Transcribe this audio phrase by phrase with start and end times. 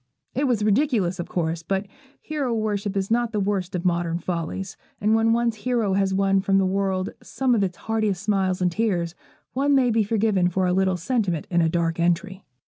[0.33, 1.85] It was ridiculous, of course; but
[2.23, 6.39] hero worship is not the worst of modern follies, and when one's hero has won
[6.39, 9.13] from the world some of its heartiest smiles and tears,
[9.53, 12.43] one may be forgiven for a little sentiment in a dark entry.